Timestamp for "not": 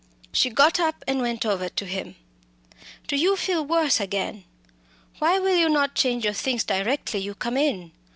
5.69-5.93